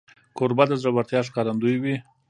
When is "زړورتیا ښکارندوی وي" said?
0.81-1.95